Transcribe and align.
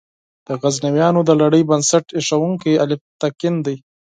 د 0.47 0.49
غزنویانو 0.61 1.21
د 1.25 1.31
لړۍ 1.41 1.63
بنسټ 1.69 2.05
ایښودونکی 2.17 2.71
الپتکین 2.83 3.55
دی. 3.65 3.75